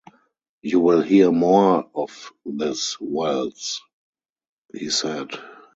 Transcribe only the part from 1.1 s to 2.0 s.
more